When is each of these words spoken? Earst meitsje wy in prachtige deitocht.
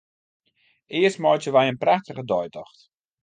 Earst 0.99 1.19
meitsje 1.23 1.51
wy 1.55 1.63
in 1.71 1.81
prachtige 1.83 2.23
deitocht. 2.31 2.79